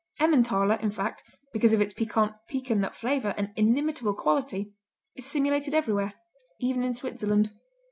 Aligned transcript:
Emmentaler, 0.19 0.79
in 0.81 0.89
fact, 0.89 1.21
because 1.53 1.73
of 1.73 1.79
its 1.79 1.93
piquant 1.93 2.33
pecan 2.49 2.79
nut 2.81 2.95
flavor 2.95 3.35
and 3.37 3.51
inimitable 3.55 4.15
quality, 4.15 4.73
is 5.15 5.27
simulated 5.27 5.75
everywhere, 5.75 6.15
even 6.59 6.81
in 6.81 6.95
Switzerland. 6.95 7.51